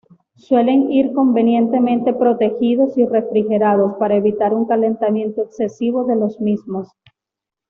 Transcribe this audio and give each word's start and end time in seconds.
Suelen 0.35 0.91
ir 0.91 1.13
convenientemente 1.13 2.11
protegidos 2.15 2.97
y 2.97 3.05
refrigerados, 3.05 3.97
para 3.99 4.15
evitar 4.15 4.51
un 4.51 4.65
calentamiento 4.65 5.43
excesivo 5.43 6.05
de 6.05 6.15
los 6.15 6.39
mismos. 6.41 6.87